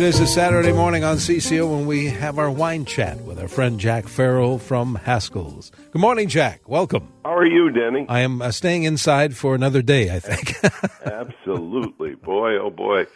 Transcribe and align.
it 0.00 0.04
is 0.06 0.18
a 0.20 0.26
Saturday 0.26 0.72
morning 0.72 1.04
on 1.04 1.16
CCO 1.16 1.70
when 1.70 1.86
we 1.86 2.06
have 2.06 2.38
our 2.38 2.50
wine 2.50 2.86
chat 2.86 3.20
with 3.20 3.38
our 3.38 3.48
friend 3.48 3.78
Jack 3.78 4.08
Farrell 4.08 4.58
from 4.58 4.94
Haskell's. 4.94 5.70
Good 5.90 6.00
morning, 6.00 6.26
Jack. 6.28 6.66
Welcome. 6.66 7.12
How 7.22 7.34
are 7.36 7.44
you, 7.46 7.70
Denny? 7.70 8.06
I 8.08 8.20
am 8.20 8.40
uh, 8.40 8.50
staying 8.50 8.84
inside 8.84 9.36
for 9.36 9.54
another 9.54 9.82
day, 9.82 10.14
I 10.14 10.18
think. 10.18 10.54
Absolutely. 11.04 12.14
Boy, 12.14 12.56
oh 12.58 12.70
boy. 12.70 13.06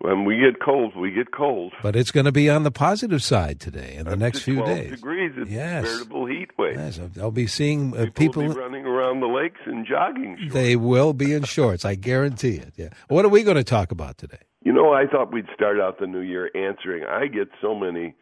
When 0.00 0.24
we 0.24 0.38
get 0.38 0.60
cold, 0.60 0.96
we 0.96 1.10
get 1.12 1.30
cold. 1.30 1.72
But 1.82 1.94
it's 1.94 2.10
going 2.10 2.26
to 2.26 2.32
be 2.32 2.48
on 2.50 2.62
the 2.62 2.70
positive 2.70 3.22
side 3.22 3.60
today 3.60 3.94
in 3.96 4.06
the 4.06 4.12
Up 4.12 4.18
next 4.18 4.40
few 4.40 4.56
12 4.56 4.68
days. 4.76 4.90
degrees. 4.92 5.32
It's 5.36 5.50
Yes. 5.50 5.84
a 5.84 5.88
veritable 5.88 6.26
heat 6.26 6.50
wave. 6.58 6.76
Yes, 6.76 7.00
I'll- 7.20 7.30
be 7.30 7.46
seeing 7.46 7.92
uh, 7.94 8.06
People, 8.06 8.14
people. 8.14 8.42
will 8.44 8.54
be 8.54 8.60
running 8.60 8.86
around 8.86 9.20
the 9.20 9.26
lakes 9.28 9.60
in 9.66 9.84
jogging 9.84 10.36
shorts. 10.38 10.54
They 10.54 10.74
will 10.76 11.12
be 11.12 11.32
in 11.34 11.44
shorts. 11.44 11.84
I 11.84 11.94
guarantee 11.96 12.56
it. 12.56 12.72
Yeah. 12.76 12.88
What 13.08 13.24
are 13.24 13.28
we 13.28 13.42
going 13.44 13.56
to 13.56 13.64
talk 13.64 13.92
about 13.92 14.16
today? 14.18 14.38
You 14.64 14.72
know, 14.72 14.92
I 14.92 15.06
thought 15.06 15.32
we'd 15.32 15.46
start 15.54 15.78
out 15.78 16.00
the 16.00 16.06
new 16.06 16.20
year 16.20 16.50
answering. 16.54 17.04
I 17.04 17.26
get 17.26 17.48
so 17.60 17.74
many 17.74 18.14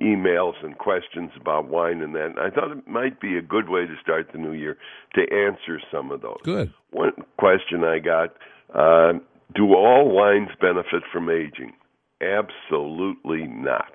emails 0.00 0.54
and 0.62 0.78
questions 0.78 1.30
about 1.40 1.68
wine 1.68 2.00
and 2.00 2.14
that. 2.14 2.26
And 2.26 2.38
I 2.38 2.50
thought 2.50 2.70
it 2.70 2.86
might 2.86 3.20
be 3.20 3.36
a 3.36 3.42
good 3.42 3.68
way 3.68 3.84
to 3.84 3.94
start 4.00 4.28
the 4.32 4.38
new 4.38 4.52
year 4.52 4.76
to 5.14 5.22
answer 5.22 5.80
some 5.90 6.12
of 6.12 6.22
those. 6.22 6.38
Good. 6.44 6.72
One 6.90 7.12
question 7.36 7.82
I 7.82 7.98
got 7.98 8.36
uh, 8.72 9.18
Do 9.56 9.74
all 9.74 10.08
wines 10.08 10.50
benefit 10.60 11.02
from 11.12 11.28
aging? 11.28 11.72
Absolutely 12.20 13.46
not. 13.48 13.92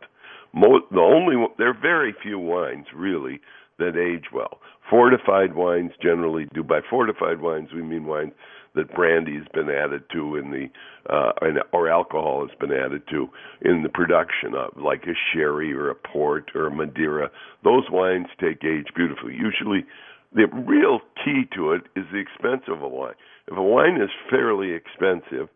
Mo- 0.53 0.85
the 0.91 0.99
only 0.99 1.35
there 1.57 1.69
are 1.69 1.79
very 1.79 2.13
few 2.21 2.37
wines 2.37 2.85
really 2.93 3.39
that 3.79 3.97
age 3.97 4.25
well. 4.33 4.59
Fortified 4.89 5.55
wines 5.55 5.91
generally 6.01 6.47
do. 6.53 6.63
By 6.63 6.81
fortified 6.89 7.41
wines, 7.41 7.69
we 7.73 7.81
mean 7.81 8.05
wines 8.05 8.33
that 8.75 8.93
brandy 8.93 9.35
has 9.35 9.47
been 9.53 9.69
added 9.69 10.03
to 10.11 10.35
in 10.35 10.51
the 10.51 10.67
uh, 11.11 11.31
or 11.71 11.89
alcohol 11.89 12.47
has 12.47 12.57
been 12.59 12.71
added 12.71 13.03
to 13.09 13.27
in 13.61 13.83
the 13.83 13.89
production 13.89 14.55
of, 14.55 14.75
like 14.81 15.03
a 15.03 15.13
sherry 15.33 15.73
or 15.73 15.89
a 15.89 15.95
port 15.95 16.51
or 16.55 16.67
a 16.67 16.71
Madeira. 16.71 17.29
Those 17.63 17.83
wines 17.91 18.27
take 18.39 18.63
age 18.63 18.87
beautifully. 18.95 19.33
Usually, 19.33 19.85
the 20.33 20.47
real 20.47 20.99
key 21.23 21.43
to 21.55 21.73
it 21.73 21.83
is 21.95 22.05
the 22.11 22.19
expense 22.19 22.63
of 22.67 22.81
a 22.81 22.87
wine. 22.87 23.13
If 23.47 23.57
a 23.57 23.61
wine 23.61 24.01
is 24.01 24.09
fairly 24.29 24.71
expensive, 24.71 25.49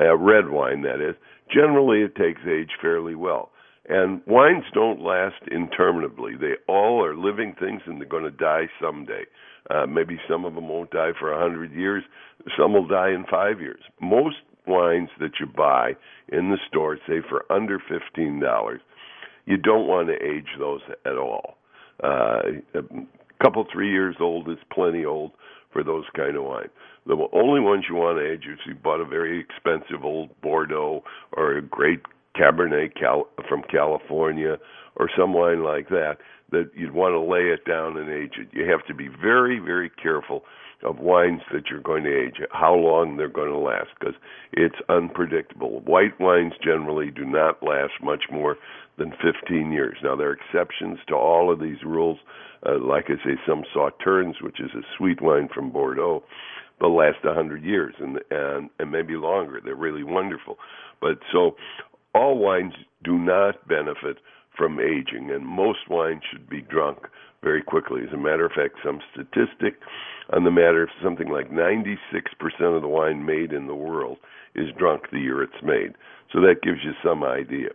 uh, 0.00 0.16
red 0.16 0.50
wine 0.50 0.82
that 0.82 1.00
is, 1.00 1.16
generally 1.52 2.02
it 2.02 2.14
takes 2.14 2.40
age 2.46 2.70
fairly 2.80 3.14
well. 3.14 3.50
And 3.88 4.20
wines 4.26 4.64
don't 4.74 5.00
last 5.00 5.42
interminably. 5.50 6.34
They 6.36 6.54
all 6.66 7.04
are 7.04 7.16
living 7.16 7.54
things 7.58 7.82
and 7.86 8.00
they're 8.00 8.08
going 8.08 8.24
to 8.24 8.30
die 8.30 8.68
someday. 8.80 9.24
Uh, 9.70 9.86
maybe 9.86 10.18
some 10.28 10.44
of 10.44 10.54
them 10.54 10.68
won't 10.68 10.90
die 10.90 11.10
for 11.18 11.32
a 11.32 11.40
hundred 11.40 11.72
years. 11.72 12.04
Some 12.58 12.72
will 12.72 12.86
die 12.86 13.10
in 13.10 13.24
five 13.30 13.60
years. 13.60 13.80
Most 14.00 14.36
wines 14.66 15.10
that 15.20 15.32
you 15.40 15.46
buy 15.46 15.96
in 16.28 16.50
the 16.50 16.58
store, 16.68 16.98
say 17.06 17.20
for 17.28 17.44
under 17.50 17.78
fifteen 17.78 18.40
dollars, 18.40 18.80
you 19.46 19.56
don't 19.56 19.86
want 19.86 20.08
to 20.08 20.14
age 20.14 20.48
those 20.58 20.80
at 21.04 21.16
all. 21.16 21.56
Uh, 22.02 22.42
a 22.74 22.82
couple 23.42 23.64
three 23.72 23.90
years 23.90 24.16
old 24.20 24.48
is 24.50 24.58
plenty 24.72 25.04
old 25.04 25.32
for 25.72 25.82
those 25.82 26.04
kind 26.16 26.36
of 26.36 26.44
wine. 26.44 26.68
The 27.06 27.16
only 27.32 27.60
ones 27.60 27.84
you 27.88 27.94
want 27.94 28.18
to 28.18 28.32
age 28.32 28.44
is 28.50 28.58
you 28.66 28.74
bought 28.74 29.00
a 29.00 29.04
very 29.04 29.38
expensive 29.40 30.04
old 30.04 30.30
Bordeaux 30.40 31.04
or 31.36 31.56
a 31.56 31.62
great 31.62 32.00
Cabernet 32.36 32.98
Cal- 32.98 33.28
from 33.48 33.62
California 33.70 34.58
or 34.96 35.08
some 35.16 35.32
wine 35.32 35.62
like 35.62 35.88
that 35.88 36.16
that 36.50 36.70
you'd 36.74 36.94
want 36.94 37.12
to 37.12 37.20
lay 37.20 37.52
it 37.52 37.64
down 37.64 37.96
and 37.96 38.10
age 38.10 38.34
it. 38.38 38.48
You 38.52 38.70
have 38.70 38.86
to 38.86 38.94
be 38.94 39.08
very, 39.08 39.58
very 39.58 39.90
careful 39.90 40.44
of 40.82 40.98
wines 40.98 41.40
that 41.52 41.64
you're 41.70 41.80
going 41.80 42.04
to 42.04 42.14
age, 42.14 42.36
how 42.52 42.74
long 42.74 43.16
they're 43.16 43.28
going 43.28 43.50
to 43.50 43.58
last, 43.58 43.88
because 43.98 44.14
it's 44.52 44.76
unpredictable. 44.88 45.80
White 45.80 46.20
wines 46.20 46.52
generally 46.62 47.10
do 47.10 47.24
not 47.24 47.62
last 47.62 47.94
much 48.02 48.24
more 48.30 48.56
than 48.98 49.12
15 49.22 49.72
years. 49.72 49.96
Now, 50.02 50.16
there 50.16 50.30
are 50.30 50.32
exceptions 50.36 50.98
to 51.08 51.14
all 51.14 51.52
of 51.52 51.60
these 51.60 51.82
rules. 51.84 52.18
Uh, 52.64 52.78
like 52.78 53.06
I 53.06 53.16
say, 53.24 53.36
some 53.46 53.64
Sauternes, 53.74 54.42
which 54.42 54.60
is 54.60 54.70
a 54.74 54.82
sweet 54.96 55.20
wine 55.22 55.48
from 55.52 55.70
Bordeaux, 55.70 56.22
they'll 56.80 56.94
last 56.94 57.24
100 57.24 57.64
years 57.64 57.94
and, 57.98 58.18
and, 58.30 58.70
and 58.78 58.90
maybe 58.90 59.14
longer. 59.14 59.60
They're 59.64 59.74
really 59.74 60.04
wonderful. 60.04 60.58
But 61.00 61.18
so 61.32 61.56
all 62.14 62.38
wines 62.38 62.74
do 63.04 63.18
not 63.18 63.66
benefit 63.68 64.18
from 64.56 64.80
aging, 64.80 65.30
and 65.30 65.46
most 65.46 65.88
wines 65.88 66.22
should 66.30 66.48
be 66.48 66.62
drunk 66.62 67.08
very 67.42 67.62
quickly. 67.62 68.02
As 68.06 68.12
a 68.12 68.16
matter 68.16 68.46
of 68.46 68.52
fact, 68.52 68.76
some 68.84 69.00
statistic 69.12 69.80
on 70.32 70.44
the 70.44 70.50
matter 70.50 70.90
something 71.02 71.28
like 71.28 71.50
96% 71.50 71.96
of 72.60 72.82
the 72.82 72.88
wine 72.88 73.24
made 73.24 73.52
in 73.52 73.66
the 73.66 73.74
world 73.74 74.18
is 74.54 74.66
drunk 74.76 75.10
the 75.10 75.20
year 75.20 75.42
it's 75.42 75.62
made. 75.62 75.94
So 76.32 76.40
that 76.40 76.62
gives 76.62 76.78
you 76.82 76.92
some 77.04 77.22
idea. 77.22 77.68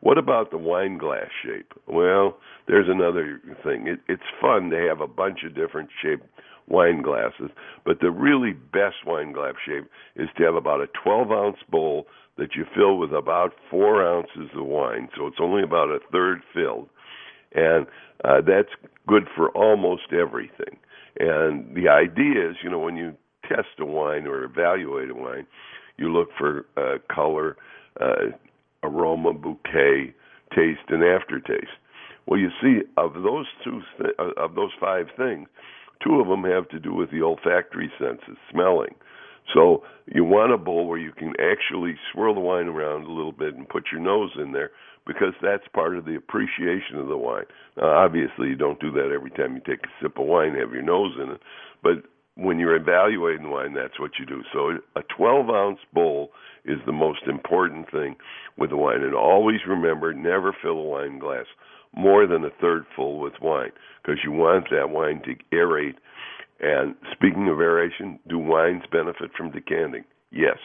What 0.00 0.18
about 0.18 0.50
the 0.50 0.58
wine 0.58 0.98
glass 0.98 1.28
shape? 1.42 1.72
Well, 1.86 2.36
there's 2.68 2.88
another 2.88 3.40
thing. 3.62 3.86
It, 3.86 4.00
it's 4.06 4.22
fun 4.40 4.68
to 4.70 4.86
have 4.88 5.00
a 5.00 5.06
bunch 5.06 5.44
of 5.46 5.54
different 5.54 5.88
shaped 6.02 6.26
wine 6.68 7.02
glasses, 7.02 7.50
but 7.84 8.00
the 8.00 8.10
really 8.10 8.52
best 8.52 8.96
wine 9.06 9.32
glass 9.32 9.54
shape 9.66 9.84
is 10.16 10.28
to 10.36 10.44
have 10.44 10.54
about 10.54 10.80
a 10.80 10.86
12 11.02 11.30
ounce 11.30 11.58
bowl 11.70 12.06
that 12.36 12.54
you 12.56 12.64
fill 12.74 12.98
with 12.98 13.12
about 13.12 13.54
four 13.70 14.04
ounces 14.04 14.50
of 14.56 14.66
wine. 14.66 15.08
So 15.16 15.26
it's 15.26 15.36
only 15.40 15.62
about 15.62 15.90
a 15.90 15.98
third 16.10 16.40
filled. 16.52 16.88
And 17.54 17.86
uh, 18.24 18.40
that's 18.46 18.70
good 19.06 19.24
for 19.36 19.50
almost 19.50 20.12
everything. 20.12 20.78
And 21.20 21.76
the 21.76 21.88
idea 21.88 22.50
is, 22.50 22.56
you 22.62 22.70
know, 22.70 22.80
when 22.80 22.96
you 22.96 23.14
test 23.48 23.68
a 23.78 23.84
wine 23.84 24.26
or 24.26 24.42
evaluate 24.42 25.10
a 25.10 25.14
wine, 25.14 25.46
you 25.96 26.12
look 26.12 26.30
for 26.36 26.66
uh, 26.76 26.98
color, 27.14 27.56
uh, 28.00 28.32
aroma, 28.82 29.32
bouquet, 29.32 30.12
taste, 30.54 30.88
and 30.88 31.04
aftertaste. 31.04 31.68
Well, 32.26 32.40
you 32.40 32.48
see, 32.60 32.80
of 32.96 33.14
those 33.14 33.46
two, 33.62 33.80
th- 33.98 34.14
of 34.18 34.54
those 34.54 34.72
five 34.80 35.06
things, 35.16 35.48
two 36.02 36.20
of 36.20 36.28
them 36.28 36.44
have 36.44 36.68
to 36.70 36.78
do 36.78 36.94
with 36.94 37.10
the 37.10 37.22
olfactory 37.22 37.90
senses, 37.98 38.36
smelling. 38.50 38.94
So 39.52 39.82
you 40.06 40.24
want 40.24 40.52
a 40.52 40.58
bowl 40.58 40.86
where 40.86 40.98
you 40.98 41.12
can 41.12 41.34
actually 41.38 41.96
swirl 42.12 42.34
the 42.34 42.40
wine 42.40 42.66
around 42.66 43.04
a 43.04 43.12
little 43.12 43.32
bit 43.32 43.54
and 43.54 43.68
put 43.68 43.84
your 43.92 44.00
nose 44.00 44.30
in 44.40 44.52
there 44.52 44.70
because 45.06 45.34
that's 45.42 45.68
part 45.74 45.96
of 45.96 46.06
the 46.06 46.16
appreciation 46.16 46.96
of 46.96 47.08
the 47.08 47.16
wine. 47.16 47.44
Now, 47.76 48.04
obviously, 48.04 48.48
you 48.48 48.56
don't 48.56 48.80
do 48.80 48.90
that 48.92 49.12
every 49.14 49.30
time 49.30 49.54
you 49.54 49.60
take 49.60 49.84
a 49.84 50.02
sip 50.02 50.18
of 50.18 50.26
wine, 50.26 50.54
have 50.54 50.72
your 50.72 50.82
nose 50.82 51.12
in 51.22 51.30
it, 51.32 51.40
but 51.82 52.04
when 52.36 52.58
you're 52.58 52.74
evaluating 52.74 53.50
wine, 53.50 53.74
that's 53.74 54.00
what 54.00 54.12
you 54.18 54.26
do. 54.26 54.42
So 54.52 54.78
a 54.96 55.02
12 55.16 55.50
ounce 55.50 55.78
bowl 55.92 56.30
is 56.64 56.78
the 56.86 56.92
most 56.92 57.22
important 57.28 57.90
thing 57.90 58.16
with 58.58 58.70
the 58.70 58.76
wine. 58.76 59.02
And 59.02 59.14
always 59.14 59.60
remember, 59.68 60.12
never 60.12 60.56
fill 60.60 60.78
a 60.78 60.82
wine 60.82 61.18
glass 61.18 61.46
more 61.96 62.26
than 62.26 62.44
a 62.44 62.50
third 62.60 62.84
full 62.94 63.20
with 63.20 63.34
wine 63.40 63.72
because 64.02 64.20
you 64.24 64.32
want 64.32 64.68
that 64.70 64.90
wine 64.90 65.22
to 65.24 65.34
aerate. 65.56 65.94
And 66.60 66.94
speaking 67.12 67.48
of 67.48 67.60
aeration, 67.60 68.18
do 68.28 68.38
wines 68.38 68.82
benefit 68.90 69.30
from 69.36 69.50
decanting? 69.50 70.04
Yes. 70.30 70.58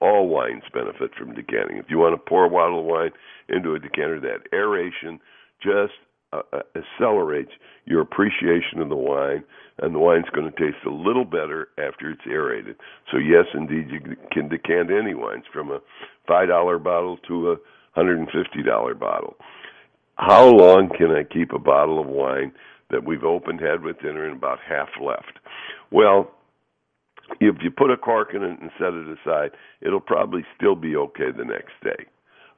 All 0.00 0.28
wines 0.28 0.62
benefit 0.72 1.10
from 1.16 1.34
decanting. 1.34 1.78
If 1.78 1.86
you 1.88 1.98
want 1.98 2.14
to 2.14 2.28
pour 2.28 2.46
a 2.46 2.50
bottle 2.50 2.80
of 2.80 2.86
wine 2.86 3.10
into 3.48 3.74
a 3.74 3.78
decanter, 3.78 4.20
that 4.20 4.52
aeration 4.52 5.20
just 5.62 5.92
uh, 6.32 6.42
uh, 6.52 6.62
accelerates 6.74 7.52
your 7.84 8.00
appreciation 8.00 8.80
of 8.80 8.88
the 8.88 8.96
wine, 8.96 9.44
and 9.78 9.94
the 9.94 9.98
wine's 9.98 10.28
going 10.34 10.50
to 10.50 10.58
taste 10.58 10.84
a 10.86 10.90
little 10.90 11.24
better 11.24 11.68
after 11.78 12.10
it's 12.10 12.22
aerated. 12.26 12.76
So 13.10 13.18
yes, 13.18 13.44
indeed, 13.54 13.88
you 13.90 14.16
can 14.32 14.48
decant 14.48 14.90
any 14.90 15.14
wines 15.14 15.44
from 15.52 15.70
a 15.70 15.80
five 16.26 16.48
dollar 16.48 16.78
bottle 16.78 17.18
to 17.28 17.52
a 17.52 17.56
hundred 17.92 18.18
and 18.18 18.28
fifty 18.28 18.62
dollar 18.62 18.94
bottle. 18.94 19.36
How 20.16 20.48
long 20.48 20.90
can 20.96 21.10
I 21.10 21.24
keep 21.24 21.52
a 21.52 21.58
bottle 21.58 22.00
of 22.00 22.06
wine 22.06 22.52
that 22.90 23.04
we've 23.04 23.24
opened, 23.24 23.60
had 23.60 23.82
with 23.82 24.00
dinner, 24.00 24.24
and 24.24 24.36
about 24.36 24.58
half 24.66 24.88
left? 25.00 25.38
Well, 25.90 26.30
if 27.40 27.56
you 27.62 27.70
put 27.70 27.90
a 27.90 27.96
cork 27.96 28.34
in 28.34 28.42
it 28.42 28.60
and 28.60 28.70
set 28.78 28.92
it 28.92 29.18
aside, 29.18 29.52
it'll 29.80 30.00
probably 30.00 30.44
still 30.56 30.74
be 30.74 30.96
okay 30.96 31.30
the 31.36 31.44
next 31.44 31.72
day. 31.82 32.06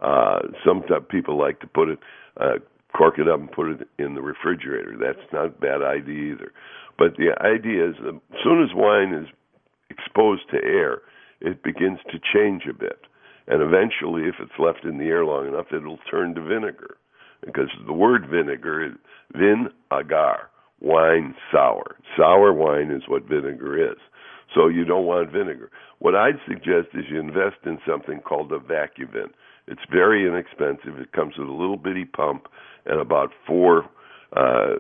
Uh, 0.01 0.41
sometimes 0.67 1.07
people 1.09 1.39
like 1.39 1.61
to 1.61 1.67
put 1.67 1.89
it, 1.89 1.99
uh, 2.41 2.59
cork 2.97 3.19
it 3.19 3.29
up 3.29 3.41
and 3.41 3.51
put 3.51 3.71
it 3.71 3.89
in 3.99 4.15
the 4.15 4.23
refrigerator. 4.23 4.97
That's 4.99 5.33
not 5.33 5.47
a 5.47 5.51
bad 5.51 5.83
idea 5.83 6.35
either. 6.35 6.53
But 6.99 7.17
the 7.17 7.35
idea 7.41 7.91
is, 7.91 7.97
as 8.01 8.15
soon 8.43 8.63
as 8.63 8.71
wine 8.75 9.15
is 9.15 9.29
exposed 9.91 10.43
to 10.51 10.57
air, 10.57 11.03
it 11.41 11.63
begins 11.63 11.99
to 12.11 12.19
change 12.33 12.65
a 12.69 12.75
bit. 12.75 13.07
And 13.47 13.63
eventually, 13.63 14.23
if 14.23 14.37
it's 14.41 14.59
left 14.59 14.85
in 14.85 14.99
the 14.99 15.07
air 15.07 15.25
long 15.25 15.47
enough, 15.47 15.67
it'll 15.73 15.99
turn 16.11 16.35
to 16.35 16.41
vinegar. 16.41 16.97
Because 17.45 17.69
the 17.87 17.93
word 17.93 18.27
vinegar 18.31 18.85
is 18.85 18.93
vin 19.33 19.69
agar, 19.93 20.51
wine 20.81 21.35
sour. 21.53 21.97
Sour 22.17 22.53
wine 22.53 22.91
is 22.91 23.03
what 23.09 23.25
vinegar 23.25 23.93
is. 23.93 23.99
So 24.55 24.69
you 24.69 24.85
don't 24.85 25.07
want 25.07 25.33
vinegar. 25.33 25.71
What 25.99 26.15
I'd 26.15 26.39
suggest 26.47 26.89
is 26.95 27.05
you 27.11 27.19
invest 27.19 27.57
in 27.67 27.79
something 27.87 28.21
called 28.21 28.53
a 28.53 28.59
VacuVin. 28.59 29.31
It's 29.67 29.81
very 29.91 30.27
inexpensive. 30.27 31.01
It 31.01 31.13
comes 31.13 31.35
with 31.39 31.49
a 31.49 31.53
little 31.53 31.77
bitty 31.77 32.05
pump 32.05 32.47
and 32.87 33.01
about 33.01 33.31
four 33.47 33.89
uh, 34.37 34.77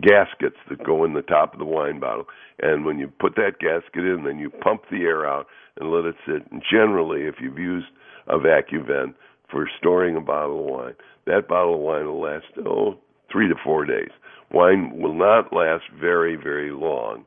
gaskets 0.00 0.56
that 0.68 0.84
go 0.84 1.04
in 1.04 1.14
the 1.14 1.22
top 1.22 1.52
of 1.52 1.58
the 1.58 1.64
wine 1.64 1.98
bottle. 2.00 2.26
And 2.60 2.84
when 2.84 2.98
you 2.98 3.08
put 3.08 3.34
that 3.36 3.58
gasket 3.60 4.04
in, 4.04 4.24
then 4.24 4.38
you 4.38 4.50
pump 4.50 4.82
the 4.90 5.02
air 5.02 5.26
out 5.26 5.46
and 5.78 5.90
let 5.90 6.04
it 6.04 6.14
sit. 6.26 6.50
And 6.50 6.62
generally, 6.70 7.22
if 7.22 7.36
you've 7.40 7.58
used 7.58 7.88
a 8.28 8.38
VacuVin, 8.38 9.14
for 9.50 9.68
storing 9.78 10.16
a 10.16 10.20
bottle 10.20 10.60
of 10.60 10.66
wine. 10.66 10.94
That 11.26 11.48
bottle 11.48 11.74
of 11.74 11.80
wine 11.80 12.06
will 12.06 12.20
last 12.20 12.46
oh 12.66 12.98
three 13.30 13.48
to 13.48 13.54
four 13.62 13.84
days. 13.84 14.10
Wine 14.52 14.98
will 14.98 15.14
not 15.14 15.52
last 15.52 15.84
very 16.00 16.36
very 16.36 16.70
long, 16.70 17.24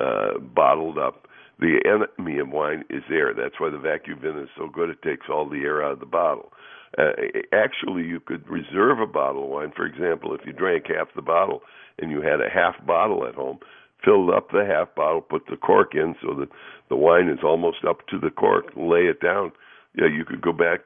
uh, 0.00 0.38
bottled 0.38 0.98
up. 0.98 1.26
The 1.58 1.80
enemy 1.86 2.38
of 2.38 2.50
wine 2.50 2.84
is 2.90 3.02
air. 3.10 3.32
That's 3.32 3.58
why 3.58 3.70
the 3.70 3.78
VacuVin 3.78 4.42
is 4.42 4.50
so 4.58 4.68
good. 4.68 4.90
It 4.90 5.00
takes 5.02 5.26
all 5.30 5.48
the 5.48 5.62
air 5.62 5.82
out 5.82 5.92
of 5.92 6.00
the 6.00 6.06
bottle. 6.06 6.52
Uh, 6.98 7.12
actually, 7.52 8.02
you 8.04 8.20
could 8.20 8.46
reserve 8.48 9.00
a 9.00 9.06
bottle 9.06 9.44
of 9.44 9.50
wine. 9.50 9.72
For 9.74 9.86
example, 9.86 10.34
if 10.34 10.42
you 10.46 10.52
drank 10.52 10.86
half 10.88 11.08
the 11.14 11.22
bottle 11.22 11.62
and 11.98 12.10
you 12.10 12.20
had 12.20 12.40
a 12.40 12.50
half 12.52 12.74
bottle 12.86 13.26
at 13.26 13.34
home, 13.34 13.58
fill 14.04 14.32
up 14.34 14.50
the 14.50 14.64
half 14.64 14.94
bottle, 14.94 15.20
put 15.20 15.46
the 15.48 15.56
cork 15.56 15.94
in 15.94 16.14
so 16.22 16.34
that 16.34 16.48
the 16.88 16.96
wine 16.96 17.28
is 17.28 17.40
almost 17.42 17.84
up 17.88 18.06
to 18.08 18.18
the 18.18 18.30
cork, 18.30 18.66
lay 18.76 19.06
it 19.06 19.20
down. 19.20 19.52
Yeah, 19.94 20.08
you 20.08 20.24
could 20.24 20.42
go 20.42 20.52
back 20.52 20.80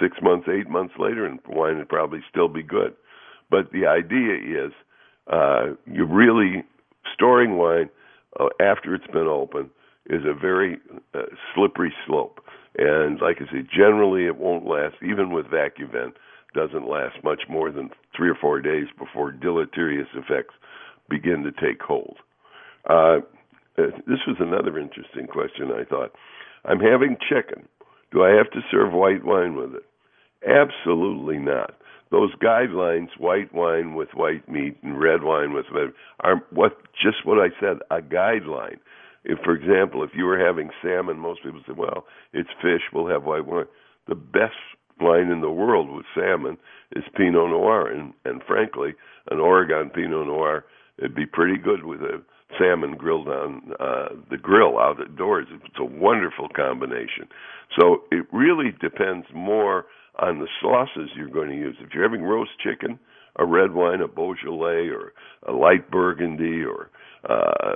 six 0.00 0.16
months, 0.22 0.48
eight 0.48 0.68
months 0.68 0.94
later, 0.98 1.26
and 1.26 1.40
wine 1.48 1.78
would 1.78 1.88
probably 1.88 2.20
still 2.30 2.48
be 2.48 2.62
good. 2.62 2.94
But 3.50 3.72
the 3.72 3.86
idea 3.86 4.66
is 4.66 4.72
uh, 5.32 5.74
you're 5.86 6.06
really 6.06 6.64
storing 7.14 7.56
wine 7.56 7.90
uh, 8.38 8.48
after 8.60 8.94
it's 8.94 9.06
been 9.06 9.26
open 9.26 9.70
is 10.06 10.22
a 10.24 10.38
very 10.38 10.78
uh, 11.14 11.22
slippery 11.54 11.92
slope. 12.06 12.40
And 12.76 13.20
like 13.20 13.38
I 13.40 13.52
say, 13.52 13.66
generally 13.74 14.26
it 14.26 14.36
won't 14.36 14.66
last, 14.66 14.96
even 15.02 15.32
with 15.32 15.46
vacuum 15.50 15.90
doesn't 16.54 16.88
last 16.88 17.22
much 17.22 17.42
more 17.48 17.70
than 17.70 17.90
three 18.16 18.30
or 18.30 18.34
four 18.34 18.60
days 18.60 18.86
before 18.98 19.30
deleterious 19.32 20.08
effects 20.14 20.54
begin 21.08 21.42
to 21.42 21.52
take 21.52 21.82
hold. 21.82 22.16
Uh, 22.88 23.18
uh, 23.76 23.90
this 24.06 24.20
was 24.26 24.36
another 24.40 24.78
interesting 24.78 25.26
question, 25.26 25.70
I 25.72 25.84
thought. 25.84 26.12
I'm 26.64 26.80
having 26.80 27.16
chicken. 27.28 27.68
Do 28.12 28.24
I 28.24 28.30
have 28.30 28.50
to 28.52 28.60
serve 28.70 28.92
white 28.92 29.24
wine 29.24 29.54
with 29.54 29.74
it? 29.74 29.84
Absolutely 30.46 31.38
not. 31.38 31.74
Those 32.10 32.34
guidelines, 32.36 33.08
white 33.18 33.52
wine 33.52 33.94
with 33.94 34.08
white 34.14 34.48
meat 34.48 34.78
and 34.82 34.98
red 34.98 35.22
wine 35.22 35.52
with 35.52 35.66
red, 35.72 35.92
are 36.20 36.42
what 36.50 36.78
just 36.94 37.24
what 37.24 37.38
I 37.38 37.48
said, 37.60 37.78
a 37.90 38.00
guideline. 38.00 38.78
If, 39.24 39.40
for 39.44 39.54
example, 39.54 40.02
if 40.02 40.10
you 40.14 40.24
were 40.24 40.38
having 40.38 40.70
salmon, 40.80 41.18
most 41.18 41.42
people 41.42 41.60
say, 41.66 41.74
"Well, 41.74 42.06
it's 42.32 42.48
fish. 42.62 42.82
We'll 42.92 43.08
have 43.08 43.24
white 43.24 43.44
wine." 43.44 43.66
The 44.06 44.14
best 44.14 44.56
wine 45.00 45.30
in 45.30 45.42
the 45.42 45.50
world 45.50 45.90
with 45.90 46.06
salmon 46.14 46.56
is 46.92 47.04
Pinot 47.14 47.50
Noir, 47.50 47.88
and 47.88 48.14
and 48.24 48.42
frankly, 48.44 48.94
an 49.30 49.38
Oregon 49.38 49.90
Pinot 49.90 50.26
Noir 50.28 50.64
it'd 50.98 51.14
be 51.14 51.26
pretty 51.26 51.58
good 51.58 51.84
with 51.84 52.00
a 52.02 52.22
salmon 52.58 52.96
grilled 52.96 53.28
on 53.28 53.72
uh, 53.78 54.08
the 54.30 54.36
grill 54.36 54.78
out 54.78 55.00
outdoors. 55.00 55.46
It's 55.50 55.78
a 55.78 55.84
wonderful 55.84 56.48
combination. 56.54 57.28
So 57.78 58.04
it 58.10 58.26
really 58.32 58.72
depends 58.80 59.26
more 59.34 59.86
on 60.18 60.40
the 60.40 60.48
sauces 60.60 61.10
you're 61.16 61.28
going 61.28 61.50
to 61.50 61.56
use. 61.56 61.76
If 61.80 61.94
you're 61.94 62.02
having 62.02 62.22
roast 62.22 62.52
chicken, 62.62 62.98
a 63.36 63.44
red 63.44 63.72
wine, 63.72 64.00
a 64.00 64.08
Beaujolais, 64.08 64.88
or 64.88 65.12
a 65.46 65.52
light 65.52 65.90
Burgundy, 65.90 66.64
or 66.64 66.90
uh, 67.28 67.74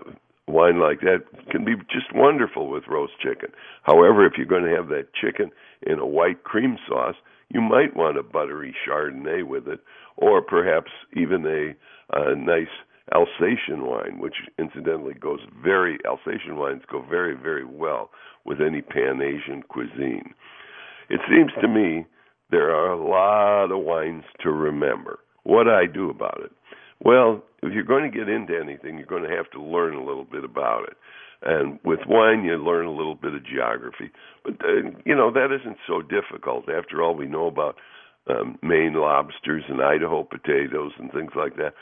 wine 0.48 0.80
like 0.80 1.00
that 1.00 1.24
can 1.50 1.64
be 1.64 1.74
just 1.90 2.12
wonderful 2.14 2.68
with 2.68 2.84
roast 2.88 3.12
chicken. 3.20 3.50
However, 3.82 4.26
if 4.26 4.32
you're 4.36 4.46
going 4.46 4.64
to 4.64 4.74
have 4.74 4.88
that 4.88 5.14
chicken 5.14 5.50
in 5.82 5.98
a 5.98 6.06
white 6.06 6.42
cream 6.42 6.78
sauce, 6.88 7.16
you 7.48 7.60
might 7.60 7.94
want 7.94 8.18
a 8.18 8.22
buttery 8.22 8.74
Chardonnay 8.86 9.46
with 9.46 9.68
it, 9.68 9.80
or 10.16 10.42
perhaps 10.42 10.90
even 11.14 11.46
a, 11.46 11.74
a 12.18 12.34
nice 12.34 12.66
Alsatian 13.14 13.86
wine, 13.86 14.18
which 14.18 14.36
incidentally 14.58 15.14
goes 15.14 15.40
very 15.62 15.98
Alsatian 16.06 16.56
wines 16.56 16.82
go 16.90 17.04
very 17.08 17.34
very 17.34 17.64
well 17.64 18.10
with 18.44 18.60
any 18.60 18.82
Pan 18.82 19.20
Asian 19.20 19.62
cuisine. 19.62 20.34
It 21.08 21.20
seems 21.28 21.52
to 21.60 21.68
me 21.68 22.06
there 22.50 22.70
are 22.70 22.92
a 22.92 23.08
lot 23.08 23.72
of 23.72 23.84
wines 23.84 24.24
to 24.42 24.50
remember. 24.50 25.18
What 25.44 25.68
I 25.68 25.86
do 25.86 26.10
about 26.10 26.40
it? 26.44 26.52
Well, 27.04 27.42
if 27.62 27.72
you're 27.72 27.82
going 27.82 28.10
to 28.10 28.16
get 28.16 28.28
into 28.28 28.58
anything, 28.58 28.96
you're 28.96 29.06
going 29.06 29.28
to 29.28 29.36
have 29.36 29.50
to 29.50 29.62
learn 29.62 29.94
a 29.94 30.04
little 30.04 30.24
bit 30.24 30.44
about 30.44 30.84
it. 30.84 30.96
And 31.44 31.80
with 31.84 32.00
wine, 32.06 32.44
you 32.44 32.56
learn 32.56 32.86
a 32.86 32.92
little 32.92 33.16
bit 33.16 33.34
of 33.34 33.44
geography. 33.44 34.10
But, 34.44 34.54
uh, 34.64 34.90
you 35.04 35.14
know, 35.16 35.32
that 35.32 35.48
isn't 35.50 35.78
so 35.88 36.00
difficult. 36.00 36.68
After 36.68 37.02
all, 37.02 37.16
we 37.16 37.26
know 37.26 37.46
about 37.46 37.76
um, 38.28 38.58
Maine 38.62 38.94
lobsters 38.94 39.64
and 39.68 39.82
Idaho 39.82 40.22
potatoes 40.24 40.92
and 40.98 41.10
things 41.12 41.32
like 41.36 41.56
that. 41.56 41.74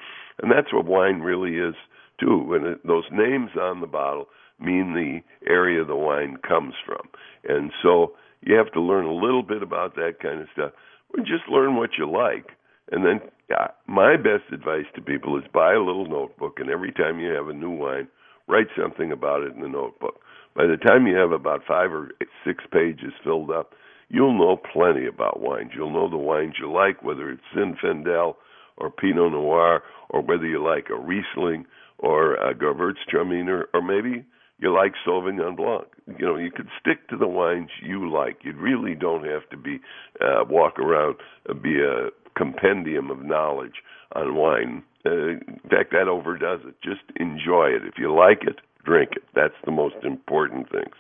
And 0.43 0.51
that's 0.51 0.73
what 0.73 0.87
wine 0.87 1.21
really 1.21 1.57
is, 1.57 1.75
too. 2.19 2.39
When 2.39 2.65
it, 2.67 2.87
those 2.87 3.05
names 3.13 3.51
on 3.61 3.81
the 3.81 3.87
bottle 3.87 4.27
mean 4.59 4.95
the 4.95 5.21
area 5.51 5.85
the 5.85 5.97
wine 5.97 6.37
comes 6.47 6.75
from. 6.85 7.09
And 7.49 7.73
so 7.83 8.13
you 8.43 8.55
have 8.57 8.73
to 8.73 8.81
learn 8.81 9.07
a 9.07 9.13
little 9.13 9.43
bit 9.43 9.63
about 9.63 9.95
that 9.97 10.17
kind 10.23 10.41
of 10.41 10.49
stuff. 10.53 10.73
Or 11.13 11.21
just 11.21 11.49
learn 11.51 11.77
what 11.77 11.91
you 11.99 12.11
like. 12.11 12.47
And 12.93 13.05
then 13.05 13.21
uh, 13.57 13.69
my 13.87 14.17
best 14.17 14.53
advice 14.53 14.87
to 14.95 15.01
people 15.01 15.37
is 15.39 15.45
buy 15.53 15.75
a 15.75 15.83
little 15.83 16.09
notebook, 16.09 16.59
and 16.59 16.71
every 16.71 16.93
time 16.93 17.21
you 17.21 17.31
have 17.31 17.49
a 17.49 17.53
new 17.53 17.71
wine, 17.71 18.09
write 18.49 18.67
something 18.81 19.13
about 19.13 19.43
it 19.43 19.55
in 19.55 19.61
the 19.61 19.69
notebook. 19.69 20.21
By 20.57 20.67
the 20.67 20.77
time 20.77 21.07
you 21.07 21.17
have 21.17 21.33
about 21.33 21.63
five 21.67 21.93
or 21.93 22.11
six 22.45 22.65
pages 22.73 23.13
filled 23.23 23.51
up, 23.51 23.75
you'll 24.11 24.39
know 24.39 24.57
plenty 24.73 25.07
about 25.07 25.41
wines. 25.41 25.71
You'll 25.75 25.93
know 25.93 26.11
the 26.11 26.17
wines 26.17 26.55
you 26.61 26.71
like, 26.71 27.03
whether 27.03 27.31
it's 27.31 27.43
Zinfandel 27.57 28.35
or 28.77 28.91
Pinot 28.91 29.33
Noir, 29.33 29.83
or 30.11 30.21
whether 30.23 30.47
you 30.47 30.63
like 30.63 30.89
a 30.91 30.99
Riesling 30.99 31.65
or 31.99 32.35
a 32.35 32.55
Gewürztraminer, 32.55 33.65
or 33.73 33.83
maybe 33.83 34.25
you 34.59 34.75
like 34.75 34.93
Sauvignon 35.07 35.57
Blanc. 35.57 35.87
You 36.19 36.27
know, 36.27 36.37
you 36.37 36.51
could 36.51 36.69
stick 36.81 37.09
to 37.09 37.17
the 37.17 37.27
wines 37.27 37.71
you 37.83 38.11
like. 38.11 38.39
You 38.43 38.53
really 38.55 38.95
don't 38.95 39.25
have 39.25 39.49
to 39.51 39.57
be 39.57 39.81
uh, 40.21 40.45
walk 40.49 40.79
around 40.79 41.17
uh, 41.49 41.55
be 41.55 41.81
a 41.81 42.09
compendium 42.37 43.11
of 43.11 43.23
knowledge 43.23 43.83
on 44.15 44.35
wine. 44.35 44.83
Uh, 45.05 45.31
in 45.31 45.61
fact, 45.71 45.93
that 45.93 46.09
overdoes 46.09 46.61
it. 46.67 46.75
Just 46.83 47.03
enjoy 47.17 47.67
it. 47.67 47.83
If 47.87 47.95
you 47.99 48.15
like 48.15 48.43
it, 48.43 48.57
drink 48.85 49.11
it. 49.13 49.23
That's 49.35 49.55
the 49.65 49.71
most 49.73 49.97
important 50.05 50.71
things. 50.71 50.95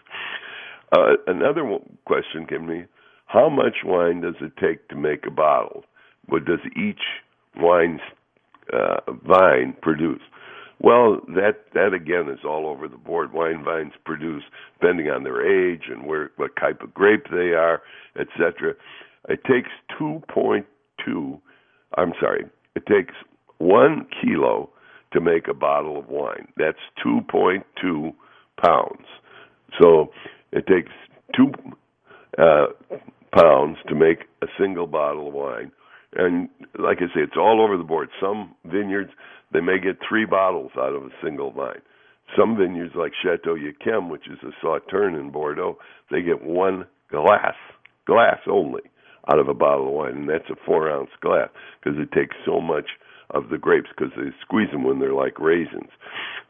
Uh, 0.92 1.16
another 1.26 1.78
question 2.06 2.46
came 2.46 2.66
to 2.66 2.72
me: 2.72 2.84
How 3.32 3.49
much 3.49 3.85
wine 3.85 4.23
does 4.23 4.35
it 4.41 4.53
take 4.61 4.88
to 4.88 4.97
make 4.97 5.25
a 5.25 5.31
bottle? 5.31 5.85
What 6.27 6.44
does 6.47 6.59
each 6.77 7.03
wine 7.56 8.00
uh, 8.73 9.00
vine 9.25 9.77
produce? 9.81 10.21
Well, 10.81 11.21
that 11.29 11.67
that 11.75 11.94
again 11.94 12.29
is 12.29 12.41
all 12.44 12.67
over 12.67 12.88
the 12.88 12.97
board. 12.97 13.32
Wine 13.32 13.62
vines 13.65 13.93
produce 14.05 14.43
depending 14.81 15.11
on 15.11 15.23
their 15.23 15.47
age 15.47 15.82
and 15.88 16.06
where 16.06 16.32
what 16.37 16.56
type 16.56 16.82
of 16.82 16.93
grape 16.93 17.27
they 17.31 17.53
are, 17.53 17.82
etc. 18.19 18.75
It 19.29 19.44
takes 19.44 19.69
2.2. 20.00 21.41
I'm 21.99 22.13
sorry. 22.20 22.46
It 22.75 22.87
takes 22.87 23.15
one 23.58 24.06
kilo 24.20 24.70
to 25.13 25.20
make 25.20 25.46
a 25.46 25.55
bottle 25.55 25.99
of 25.99 26.08
wine. 26.08 26.49
That's 26.56 26.79
2.2 27.06 28.13
pounds. 28.65 29.06
So 29.81 30.10
it 30.51 30.67
takes 30.67 30.91
two 31.37 31.53
uh, 32.39 32.67
pounds 33.32 33.79
to 33.89 33.94
make 33.94 34.25
a 34.43 34.46
single 34.58 34.87
bottle 34.87 35.29
of 35.29 35.34
wine. 35.34 35.72
And 36.15 36.49
like 36.79 36.99
I 36.99 37.06
say, 37.15 37.20
it's 37.22 37.37
all 37.37 37.63
over 37.63 37.77
the 37.77 37.84
board. 37.84 38.08
Some 38.20 38.55
vineyards 38.65 39.10
they 39.53 39.60
may 39.60 39.79
get 39.81 39.99
three 40.08 40.27
bottles 40.27 40.72
out 40.77 40.94
of 40.94 41.03
a 41.03 41.10
single 41.22 41.51
vine. 41.51 41.82
Some 42.39 42.56
vineyards 42.56 42.94
like 42.94 43.13
Chateau 43.22 43.56
Yquem, 43.56 44.08
which 44.08 44.29
is 44.29 44.39
a 44.43 44.53
Sauterne 44.65 45.19
in 45.19 45.31
Bordeaux, 45.31 45.79
they 46.10 46.22
get 46.22 46.44
one 46.44 46.87
glass, 47.10 47.56
glass 48.06 48.39
only, 48.49 48.82
out 49.31 49.41
of 49.41 49.49
a 49.49 49.55
bottle 49.55 49.89
of 49.89 49.93
wine, 49.94 50.17
and 50.17 50.29
that's 50.29 50.49
a 50.51 50.55
four 50.65 50.89
ounce 50.91 51.10
glass 51.20 51.49
because 51.82 51.99
it 51.99 52.13
takes 52.13 52.37
so 52.46 52.60
much 52.60 52.87
of 53.31 53.49
the 53.49 53.58
grapes 53.58 53.89
because 53.96 54.13
they 54.17 54.31
squeeze 54.41 54.70
them 54.70 54.84
when 54.84 55.01
they're 55.01 55.15
like 55.15 55.39
raisins. 55.39 55.91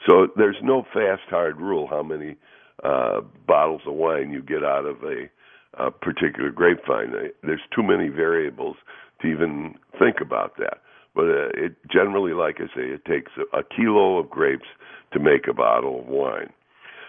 So 0.07 0.29
there's 0.37 0.57
no 0.63 0.83
fast 0.93 1.23
hard 1.29 1.59
rule 1.59 1.87
how 1.87 2.03
many 2.03 2.37
uh, 2.85 3.21
bottles 3.47 3.83
of 3.87 3.95
wine 3.95 4.31
you 4.31 4.43
get 4.43 4.65
out 4.65 4.87
of 4.87 4.97
a, 5.03 5.31
a 5.75 5.91
particular 5.91 6.51
grapevine. 6.51 7.13
There's 7.43 7.61
too 7.75 7.83
many 7.83 8.09
variables 8.09 8.77
to 9.23 9.29
even 9.29 9.75
think 9.99 10.17
about 10.21 10.57
that. 10.59 10.79
But 11.15 11.25
uh, 11.25 11.49
it 11.55 11.77
generally, 11.91 12.33
like 12.33 12.57
I 12.59 12.67
say, 12.75 12.87
it 12.87 13.05
takes 13.05 13.33
a, 13.37 13.59
a 13.59 13.63
kilo 13.65 14.19
of 14.19 14.31
grapes 14.31 14.69
to 15.13 15.19
make 15.19 15.49
a 15.49 15.55
bottle 15.55 16.01
of 16.01 16.07
wine. 16.07 16.51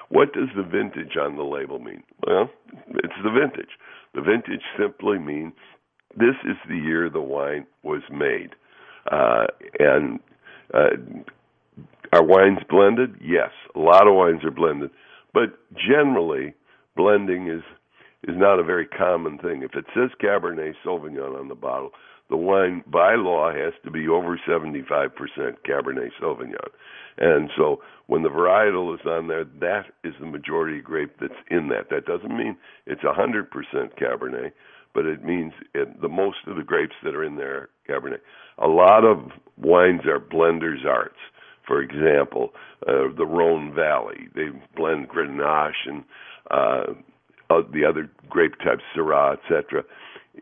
What 0.10 0.34
does 0.34 0.50
the 0.56 0.63
vintage 0.63 1.15
on 1.18 1.38
the 1.38 1.44
label 1.44 1.80
mean? 1.80 2.03
Well, 2.27 2.50
it's 2.89 3.13
the 3.24 3.32
vintage. 3.32 3.70
The 4.13 4.22
vintage 4.22 4.63
simply 4.77 5.20
means 5.20 5.53
this 6.18 6.36
is 6.44 6.58
the 6.68 6.75
year 6.75 7.10
the 7.10 7.22
wine 7.22 7.65
was 7.84 8.01
made. 8.12 8.50
Uh, 9.10 9.48
and 9.80 10.20
uh, 10.74 10.89
are 12.12 12.24
wines 12.24 12.60
blended? 12.70 13.15
Yes, 13.22 13.51
a 13.75 13.80
lot 13.80 14.08
of 14.08 14.15
wines 14.15 14.44
are 14.44 14.51
blended, 14.51 14.91
but 15.34 15.58
generally, 15.74 16.53
blending 16.96 17.48
is 17.48 17.63
is 18.28 18.36
not 18.38 18.60
a 18.60 18.63
very 18.63 18.86
common 18.86 19.38
thing. 19.38 19.63
If 19.63 19.75
it 19.75 19.86
says 19.94 20.10
Cabernet 20.22 20.74
Sauvignon 20.86 21.40
on 21.40 21.48
the 21.48 21.56
bottle, 21.56 21.92
the 22.30 22.38
wine 22.38 22.84
by 22.88 23.16
law 23.16 23.51
has 23.51 23.74
to 23.84 23.92
be 23.92 24.08
over 24.08 24.40
75% 24.48 24.80
Cabernet 25.68 26.12
Sauvignon. 26.22 26.70
And 27.18 27.50
so 27.58 27.82
when 28.08 28.24
the 28.24 28.30
varietal 28.30 28.94
is 28.96 29.06
on 29.06 29.28
there, 29.28 29.44
that 29.60 29.88
is 30.04 30.13
the 30.20 30.25
majority 30.25 30.82
grape 30.82 31.16
that's 31.20 31.34
in 31.50 31.68
that. 31.70 31.90
That 31.90 32.06
doesn't 32.06 32.36
mean 32.36 32.58
it's 32.86 33.01
100% 33.01 33.48
Cabernet, 34.00 34.54
but 34.94 35.06
it 35.06 35.24
means 35.24 35.54
it, 35.74 36.01
the 36.01 36.10
most 36.10 36.38
of 36.48 36.56
the 36.56 36.63
grapes 36.63 36.96
that 37.04 37.16
are 37.16 37.24
in 37.24 37.36
there 37.36 37.56
are 37.58 37.70
Cabernet. 37.90 38.20
A 38.60 38.68
lot 38.68 39.04
of 39.04 39.32
wines 39.58 40.06
are 40.06 40.20
blenders' 40.20 40.86
arts. 40.86 41.20
For 41.68 41.82
example, 41.82 42.51
uh, 42.88 43.13
the 43.16 43.25
Rhone 43.25 43.74
Valley, 43.74 44.30
they 44.36 44.48
blend 44.75 45.10
Grenache 45.10 45.72
and 45.86 46.04
uh, 46.50 46.94
uh, 47.51 47.62
the 47.74 47.86
other 47.86 48.10
grape 48.29 48.58
types, 48.60 48.84
Syrah, 48.96 49.38
etc., 49.38 49.84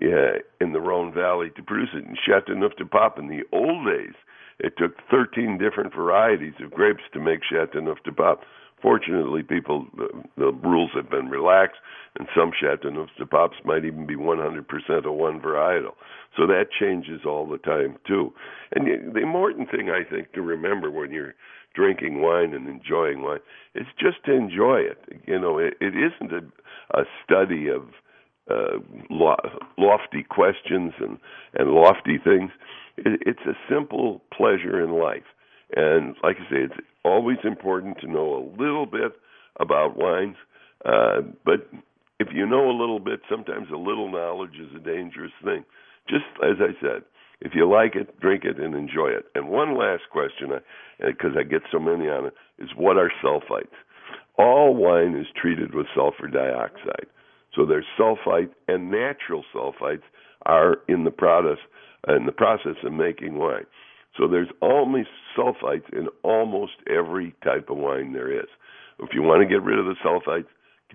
uh, 0.01 0.39
in 0.61 0.73
the 0.73 0.79
Rhone 0.79 1.13
Valley 1.13 1.49
to 1.55 1.63
produce 1.63 1.89
it. 1.93 2.05
And 2.05 2.17
Châteauneuf-du-Pape 2.17 3.17
in 3.17 3.27
the 3.27 3.43
old 3.51 3.85
days, 3.85 4.13
it 4.59 4.73
took 4.77 4.93
13 5.09 5.57
different 5.57 5.93
varieties 5.93 6.53
of 6.63 6.71
grapes 6.71 7.03
to 7.13 7.19
make 7.19 7.39
Châteauneuf-du-Pape. 7.51 8.39
Fortunately, 8.81 9.43
people 9.43 9.87
the, 9.97 10.07
the 10.37 10.51
rules 10.53 10.91
have 10.95 11.09
been 11.09 11.27
relaxed, 11.27 11.79
and 12.17 12.27
some 12.35 12.51
Châteauneuf-du-Papes 12.51 13.65
might 13.65 13.83
even 13.83 14.05
be 14.05 14.15
100% 14.15 15.05
of 15.05 15.13
one 15.13 15.41
varietal. 15.41 15.95
So 16.37 16.45
that 16.47 16.67
changes 16.79 17.21
all 17.25 17.47
the 17.47 17.57
time 17.57 17.97
too. 18.07 18.31
And 18.73 19.13
the 19.13 19.21
important 19.21 19.71
thing 19.71 19.89
I 19.89 20.07
think 20.09 20.31
to 20.33 20.41
remember 20.41 20.91
when 20.91 21.11
you're 21.11 21.33
drinking 21.73 22.21
wine 22.21 22.53
and 22.53 22.67
enjoying 22.67 23.21
wine 23.21 23.39
is 23.75 23.87
just 23.99 24.23
to 24.25 24.33
enjoy 24.33 24.79
it. 24.79 24.97
You 25.25 25.39
know, 25.39 25.57
it, 25.57 25.75
it 25.79 25.93
isn't 25.95 26.31
a, 26.33 26.99
a 26.99 27.03
study 27.23 27.67
of 27.67 27.83
uh, 28.49 28.79
lofty 29.77 30.23
questions 30.27 30.93
and 30.99 31.19
and 31.53 31.69
lofty 31.71 32.17
things. 32.23 32.51
It, 32.97 33.21
it's 33.25 33.45
a 33.45 33.57
simple 33.71 34.21
pleasure 34.35 34.83
in 34.83 34.91
life. 34.91 35.27
And 35.75 36.15
like 36.23 36.37
I 36.37 36.49
say, 36.49 36.57
it's 36.63 36.87
always 37.05 37.37
important 37.43 37.99
to 37.99 38.11
know 38.11 38.35
a 38.35 38.61
little 38.61 38.85
bit 38.85 39.13
about 39.59 39.97
wines. 39.97 40.35
Uh, 40.83 41.21
but 41.45 41.69
if 42.19 42.29
you 42.33 42.45
know 42.45 42.69
a 42.69 42.77
little 42.79 42.99
bit, 42.99 43.21
sometimes 43.29 43.67
a 43.71 43.77
little 43.77 44.11
knowledge 44.11 44.55
is 44.59 44.75
a 44.75 44.79
dangerous 44.79 45.31
thing. 45.43 45.63
Just 46.07 46.25
as 46.43 46.57
I 46.59 46.73
said, 46.81 47.03
if 47.41 47.53
you 47.55 47.69
like 47.69 47.95
it, 47.95 48.19
drink 48.19 48.43
it 48.43 48.59
and 48.59 48.75
enjoy 48.75 49.09
it. 49.09 49.25
And 49.35 49.49
one 49.49 49.77
last 49.77 50.03
question, 50.11 50.49
because 50.99 51.31
I, 51.35 51.39
uh, 51.39 51.41
I 51.41 51.43
get 51.43 51.61
so 51.71 51.79
many 51.79 52.07
on 52.09 52.27
it, 52.27 52.33
is 52.57 52.69
what 52.75 52.97
are 52.97 53.11
sulfites? 53.23 53.75
All 54.37 54.75
wine 54.75 55.15
is 55.15 55.27
treated 55.39 55.73
with 55.73 55.87
sulfur 55.95 56.27
dioxide. 56.27 57.07
So 57.55 57.65
there's 57.65 57.85
sulfite 57.99 58.51
and 58.67 58.91
natural 58.91 59.43
sulfites 59.53 60.03
are 60.45 60.77
in 60.87 61.03
the 61.03 61.11
process 61.11 61.57
in 62.07 62.25
the 62.25 62.31
process 62.31 62.75
of 62.85 62.93
making 62.93 63.37
wine. 63.37 63.65
So 64.17 64.27
there's 64.27 64.49
almost 64.61 65.09
sulfites 65.37 65.91
in 65.91 66.07
almost 66.23 66.73
every 66.89 67.35
type 67.43 67.69
of 67.69 67.77
wine 67.77 68.13
there 68.13 68.31
is. 68.31 68.47
If 68.99 69.09
you 69.13 69.21
want 69.21 69.41
to 69.41 69.47
get 69.47 69.63
rid 69.63 69.79
of 69.79 69.85
the 69.85 69.95
sulfites, 70.03 70.47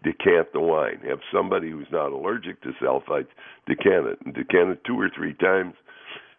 decant 0.03 0.53
the 0.53 0.61
wine. 0.61 1.01
Have 1.09 1.21
somebody 1.33 1.71
who's 1.71 1.87
not 1.93 2.13
allergic 2.13 2.63
to 2.63 2.73
sulfites 2.83 3.29
decant 3.67 4.07
it, 4.07 4.19
and 4.25 4.35
decant 4.35 4.71
it 4.71 4.85
two 4.87 4.99
or 4.99 5.11
three 5.15 5.35
times, 5.35 5.75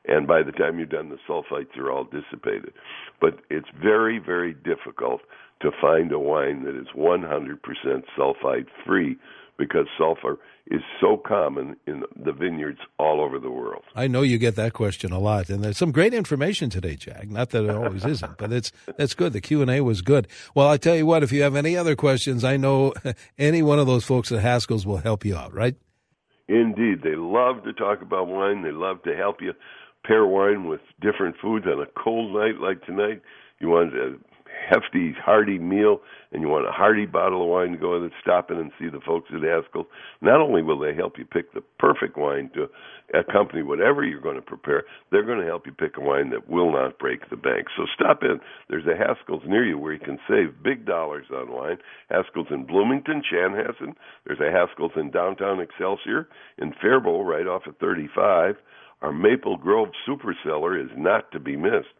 and 0.08 0.28
by 0.28 0.44
the 0.44 0.52
time 0.52 0.78
you're 0.78 0.88
done, 0.88 1.10
the 1.10 1.18
sulfites 1.28 1.78
are 1.78 1.92
all 1.92 2.06
dissipated. 2.06 2.74
But 3.20 3.40
it's 3.50 3.70
very, 3.82 4.20
very 4.20 4.54
difficult 4.54 5.22
to 5.62 5.72
find 5.82 6.12
a 6.12 6.20
wine 6.20 6.64
that 6.64 6.76
is 6.76 6.88
100% 6.96 7.60
sulfite 8.18 8.68
free 8.86 9.18
because 9.58 9.88
sulfur 9.98 10.38
is 10.68 10.82
so 11.00 11.16
common 11.16 11.78
in 11.88 12.04
the 12.16 12.32
vineyards 12.32 12.80
all 13.00 13.22
over 13.22 13.40
the 13.40 13.52
world. 13.52 13.84
I 13.96 14.08
know 14.08 14.22
you 14.22 14.38
get 14.38 14.56
that 14.56 14.74
question 14.74 15.12
a 15.12 15.20
lot, 15.20 15.50
and 15.50 15.64
there's 15.64 15.78
some 15.78 15.92
great 15.92 16.14
information 16.14 16.70
today, 16.70 16.96
Jack. 16.96 17.30
Not 17.30 17.52
that 17.52 17.64
it 17.64 17.70
always 17.70 18.04
isn't, 18.06 18.38
but 18.38 18.52
it's 18.52 18.72
that's 18.98 19.14
good. 19.14 19.34
The 19.34 19.42
Q 19.42 19.62
and 19.62 19.72
A 19.72 19.82
was 19.82 20.02
good. 20.02 20.28
Well, 20.56 20.68
I 20.68 20.78
tell 20.78 20.96
you 20.96 21.06
what, 21.06 21.24
if 21.24 21.32
you 21.32 21.44
have 21.44 21.56
any 21.56 21.78
other 21.78 21.96
questions, 21.96 22.44
I 22.44 22.58
know 22.58 22.94
any 23.38 23.62
one 23.62 23.80
of 23.80 23.88
those 23.88 24.04
folks 24.04 24.32
at 24.32 24.42
Haskell's 24.42 24.86
will 24.86 24.98
help 24.98 25.24
you 25.24 25.38
out. 25.38 25.54
Right? 25.54 25.76
Indeed, 26.48 27.02
they 27.04 27.16
love 27.16 27.64
to 27.64 27.74
talk 27.74 28.02
about 28.02 28.28
wine. 28.28 28.64
They 28.64 28.72
love 28.72 29.02
to 29.04 29.16
help 29.16 29.42
you 29.42 29.54
pair 30.06 30.26
wine 30.26 30.68
with 30.68 30.82
different 31.02 31.36
foods 31.42 31.66
on 31.66 31.82
a 31.82 32.02
cold 32.02 32.36
night 32.36 32.60
like 32.60 32.86
tonight. 32.86 33.22
You 33.60 33.70
want 33.70 33.92
to 33.94 34.20
hefty, 34.70 35.14
hearty 35.24 35.60
meal 35.60 36.02
and 36.36 36.44
you 36.44 36.50
want 36.50 36.68
a 36.68 36.72
hearty 36.72 37.06
bottle 37.06 37.42
of 37.42 37.48
wine 37.48 37.72
to 37.72 37.78
go 37.78 37.94
with 37.94 38.12
it, 38.12 38.12
stop 38.22 38.52
in 38.52 38.58
and 38.58 38.72
see 38.78 38.90
the 38.90 39.00
folks 39.06 39.32
at 39.34 39.42
Haskell. 39.42 39.88
Not 40.20 40.42
only 40.42 40.62
will 40.62 40.78
they 40.78 40.94
help 40.94 41.18
you 41.18 41.24
pick 41.24 41.54
the 41.54 41.62
perfect 41.80 42.18
wine 42.18 42.52
to 42.56 42.68
accompany 43.18 43.64
whatever 43.64 44.04
you're 44.04 44.20
going 44.20 44.36
to 44.36 44.42
prepare, 44.42 44.84
they're 45.12 45.26
going 45.26 45.40
to 45.40 45.46
help 45.46 45.66
you 45.66 45.72
pick 45.72 45.96
a 45.98 46.02
wine 46.02 46.32
that 46.32 46.50
will 46.50 46.74
not 46.74 47.00
break 47.00 47.30
the 47.30 47.38
bank. 47.38 47.68
So 47.78 47.86
stop 47.96 48.20
in. 48.22 48.42
There's 48.70 48.86
a 48.86 48.98
Haskell's 48.98 49.44
near 49.48 49.66
you 49.66 49.78
where 49.78 49.94
you 49.94 50.00
can 50.00 50.20
save 50.28 50.62
big 50.62 50.86
dollars 50.86 51.28
on 51.34 51.54
wine. 51.54 51.78
Haskell's 52.10 52.52
in 52.52 52.66
Bloomington, 52.66 53.22
Chanhassen. 53.32 53.96
There's 54.26 54.42
a 54.42 54.52
Haskell's 54.52 54.92
in 54.98 55.12
downtown 55.12 55.62
Excelsior, 55.62 56.28
in 56.58 56.74
Faribault, 56.82 57.26
right 57.26 57.48
off 57.48 57.66
of 57.66 57.78
35. 57.78 58.56
Our 59.02 59.14
Maple 59.14 59.56
Grove 59.56 59.90
Super 60.06 60.36
Cellar 60.44 60.78
is 60.78 60.90
not 60.98 61.32
to 61.32 61.40
be 61.40 61.56
missed 61.56 61.96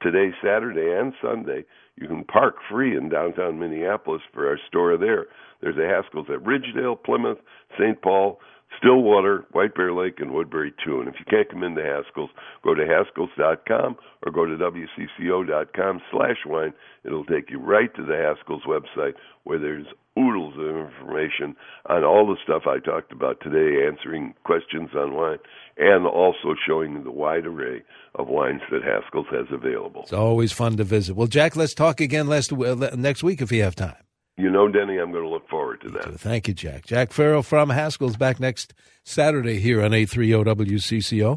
today, 0.00 0.30
Saturday 0.42 0.92
and 0.98 1.12
Sunday. 1.22 1.64
You 1.96 2.08
can 2.08 2.24
park 2.24 2.56
free 2.70 2.96
in 2.96 3.08
downtown 3.08 3.58
Minneapolis 3.58 4.22
for 4.32 4.48
our 4.48 4.58
store 4.68 4.96
there. 4.96 5.26
There's 5.60 5.76
a 5.76 5.86
Haskell's 5.86 6.28
at 6.30 6.42
Ridgedale, 6.44 7.02
Plymouth, 7.02 7.38
St. 7.78 8.00
Paul, 8.00 8.40
Stillwater, 8.78 9.44
White 9.52 9.74
Bear 9.74 9.92
Lake, 9.92 10.20
and 10.20 10.32
Woodbury 10.32 10.72
too. 10.84 11.00
And 11.00 11.08
if 11.08 11.14
you 11.18 11.24
can't 11.28 11.50
come 11.50 11.62
into 11.62 11.82
Haskell's, 11.82 12.30
go 12.64 12.74
to 12.74 12.84
Haskells.com 12.84 13.96
or 14.24 14.32
go 14.32 14.46
to 14.46 14.56
WCCO.com 14.56 16.00
slash 16.10 16.38
wine. 16.46 16.72
It'll 17.04 17.24
take 17.24 17.50
you 17.50 17.58
right 17.58 17.94
to 17.96 18.04
the 18.04 18.16
Haskell's 18.16 18.62
website 18.64 19.14
where 19.44 19.58
there's 19.58 19.86
oodles 20.20 20.54
of 20.58 20.90
information 20.90 21.56
on 21.86 22.04
all 22.04 22.26
the 22.26 22.36
stuff 22.42 22.62
I 22.66 22.78
talked 22.78 23.12
about 23.12 23.40
today, 23.40 23.86
answering 23.86 24.34
questions 24.44 24.90
on 24.94 25.14
wine, 25.14 25.38
and 25.76 26.06
also 26.06 26.54
showing 26.66 27.04
the 27.04 27.10
wide 27.10 27.46
array 27.46 27.82
of 28.14 28.28
wines 28.28 28.62
that 28.70 28.82
Haskell's 28.82 29.26
has 29.30 29.46
available. 29.50 30.02
It's 30.02 30.12
always 30.12 30.52
fun 30.52 30.76
to 30.76 30.84
visit. 30.84 31.16
Well, 31.16 31.26
Jack, 31.26 31.56
let's 31.56 31.74
talk 31.74 32.00
again 32.00 32.26
last, 32.26 32.52
uh, 32.52 32.74
next 32.96 33.22
week 33.22 33.40
if 33.40 33.50
you 33.50 33.62
have 33.62 33.74
time. 33.74 33.96
You 34.36 34.48
know, 34.48 34.68
Denny, 34.68 34.96
I'm 34.96 35.12
going 35.12 35.24
to 35.24 35.28
look 35.28 35.48
forward 35.50 35.82
to 35.82 35.90
that. 35.90 36.18
Thank 36.18 36.48
you, 36.48 36.54
Jack. 36.54 36.86
Jack 36.86 37.12
Farrell 37.12 37.42
from 37.42 37.68
Haskell's 37.68 38.16
back 38.16 38.40
next 38.40 38.72
Saturday 39.04 39.58
here 39.58 39.82
on 39.82 39.92
830 39.92 40.64
WCCO. 40.64 41.28